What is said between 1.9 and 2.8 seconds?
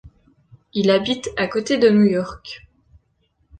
York.